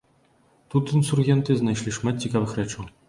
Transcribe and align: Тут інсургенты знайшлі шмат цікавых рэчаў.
Тут 0.73 0.93
інсургенты 0.99 1.59
знайшлі 1.61 1.93
шмат 1.99 2.15
цікавых 2.27 2.57
рэчаў. 2.63 2.91